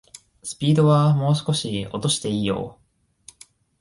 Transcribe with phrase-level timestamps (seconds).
[0.41, 2.79] スピードはもう少し落としていいよ